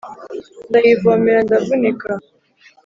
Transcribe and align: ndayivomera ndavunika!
ndayivomera 0.69 1.39
ndavunika! 1.45 2.09